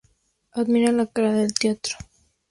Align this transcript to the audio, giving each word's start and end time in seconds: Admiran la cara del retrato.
Admiran 0.61 0.97
la 0.97 1.05
cara 1.05 1.31
del 1.31 1.51
retrato. 1.61 1.89